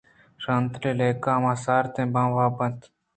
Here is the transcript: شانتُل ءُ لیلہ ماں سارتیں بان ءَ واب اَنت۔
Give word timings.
شانتُل 0.43 0.83
ءُ 0.89 0.97
لیلہ 0.99 1.33
ماں 1.43 1.57
سارتیں 1.63 2.09
بان 2.13 2.27
ءَ 2.31 2.35
واب 2.35 2.57
اَنت۔ 2.63 2.79